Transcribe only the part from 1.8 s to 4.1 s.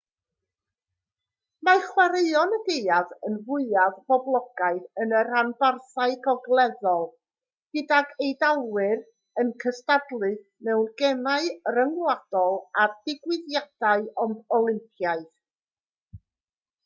chwaraeon y gaeaf yn fwyaf